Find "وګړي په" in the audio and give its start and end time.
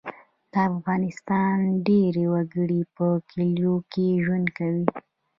2.33-3.05